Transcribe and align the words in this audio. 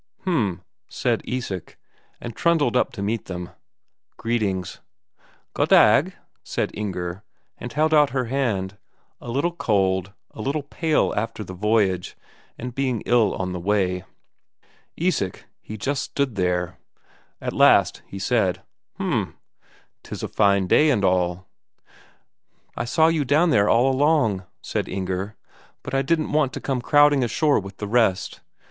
"H'm," 0.23 0.63
said 0.89 1.21
Isak, 1.25 1.77
and 2.19 2.35
trundled 2.35 2.75
up 2.75 2.91
to 2.93 3.03
meet 3.03 3.25
them. 3.25 3.51
Greetings: 4.17 4.79
"Goddag," 5.53 6.13
said 6.43 6.71
Inger, 6.73 7.21
and 7.59 7.71
held 7.71 7.93
out 7.93 8.09
her 8.09 8.25
hand; 8.25 8.79
a 9.19 9.29
little 9.29 9.51
cold, 9.51 10.11
a 10.31 10.41
little 10.41 10.63
pale 10.63 11.13
after 11.15 11.43
the 11.43 11.53
voyage, 11.53 12.17
and 12.57 12.73
being 12.73 13.01
ill 13.05 13.35
on 13.35 13.51
the 13.51 13.59
way. 13.59 14.03
Isak, 14.97 15.45
he 15.61 15.77
just 15.77 16.01
stood 16.01 16.33
there; 16.33 16.79
at 17.39 17.53
last 17.53 18.01
he 18.07 18.17
said: 18.17 18.63
"H'm. 18.95 19.35
'Tis 20.01 20.23
a 20.23 20.27
fine 20.27 20.65
day 20.65 20.89
and 20.89 21.05
all." 21.05 21.47
"I 22.75 22.85
saw 22.85 23.07
you 23.09 23.23
down 23.23 23.51
there 23.51 23.69
all 23.69 23.87
along," 23.91 24.45
said 24.63 24.89
Inger. 24.89 25.35
"But 25.83 25.93
I 25.93 26.01
didn't 26.01 26.31
want 26.33 26.53
to 26.53 26.59
come 26.59 26.81
crowding 26.81 27.23
ashore 27.23 27.59
with 27.59 27.77
the 27.77 27.87
rest. 27.87 28.41